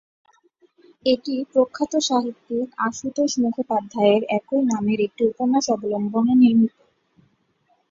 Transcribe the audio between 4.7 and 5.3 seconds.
নামের একটি